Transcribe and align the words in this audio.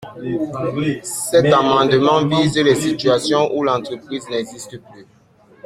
Cet 1.03 1.45
amendement 1.53 2.25
vise 2.25 2.57
les 2.57 2.73
situations 2.73 3.55
où 3.55 3.61
l’entreprise 3.63 4.27
n’existe 4.31 4.81
plus. 4.91 5.05